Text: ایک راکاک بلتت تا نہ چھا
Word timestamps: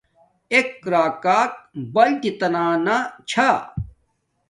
ایک 0.53 0.69
راکاک 0.91 1.51
بلتت 1.93 2.35
تا 2.39 2.47
نہ 2.85 2.95
چھا 3.29 3.49